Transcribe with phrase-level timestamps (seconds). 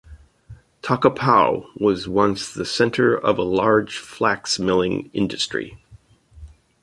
[0.81, 5.77] Takapau was once the centre of a large flax milling industry.